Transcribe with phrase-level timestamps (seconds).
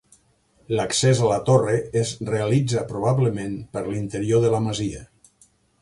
[0.79, 5.09] L'accés a la torre es realitza probablement per l'interior de la masia.